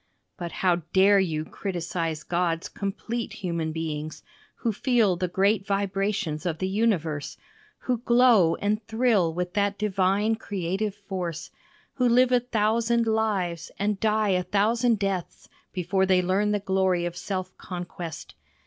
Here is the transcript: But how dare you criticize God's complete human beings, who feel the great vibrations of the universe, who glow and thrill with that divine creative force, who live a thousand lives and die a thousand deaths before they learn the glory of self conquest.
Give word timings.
But 0.35 0.51
how 0.51 0.77
dare 0.93 1.19
you 1.19 1.45
criticize 1.45 2.23
God's 2.23 2.69
complete 2.69 3.33
human 3.33 3.71
beings, 3.71 4.23
who 4.55 4.73
feel 4.73 5.15
the 5.15 5.27
great 5.27 5.63
vibrations 5.67 6.43
of 6.43 6.57
the 6.57 6.67
universe, 6.67 7.37
who 7.81 7.99
glow 7.99 8.55
and 8.55 8.83
thrill 8.87 9.31
with 9.31 9.53
that 9.53 9.77
divine 9.77 10.37
creative 10.37 10.95
force, 10.95 11.51
who 11.93 12.09
live 12.09 12.31
a 12.31 12.39
thousand 12.39 13.05
lives 13.05 13.69
and 13.77 13.99
die 13.99 14.29
a 14.29 14.41
thousand 14.41 14.97
deaths 14.97 15.47
before 15.71 16.07
they 16.07 16.23
learn 16.23 16.51
the 16.51 16.57
glory 16.59 17.05
of 17.05 17.15
self 17.15 17.55
conquest. 17.59 18.33